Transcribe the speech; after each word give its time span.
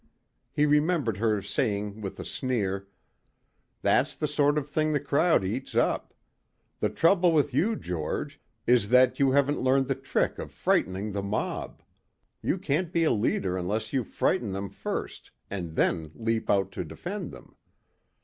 He 0.51 0.65
remembered 0.65 1.17
her 1.17 1.43
saying 1.43 2.01
with 2.01 2.19
a 2.19 2.25
sneer, 2.25 2.87
"That's 3.83 4.15
the 4.15 4.27
sort 4.27 4.57
of 4.57 4.67
thing 4.67 4.93
the 4.93 4.99
crowd 4.99 5.43
eats 5.43 5.75
up. 5.75 6.15
The 6.79 6.89
trouble 6.89 7.31
with 7.31 7.53
you 7.53 7.75
George, 7.75 8.41
is 8.65 8.89
that 8.89 9.19
you 9.19 9.29
haven't 9.29 9.61
learned 9.61 9.87
the 9.87 9.93
trick 9.93 10.39
of 10.39 10.51
frightening 10.51 11.11
the 11.11 11.21
mob. 11.21 11.83
You 12.41 12.57
can't 12.57 12.91
be 12.91 13.03
a 13.03 13.11
leader 13.11 13.55
unless 13.55 13.93
you 13.93 14.03
frighten 14.03 14.53
them 14.53 14.69
first 14.71 15.29
and 15.51 15.75
then 15.75 16.09
leap 16.15 16.49
out 16.49 16.71
to 16.71 16.83
defend 16.83 17.31
them. 17.31 17.55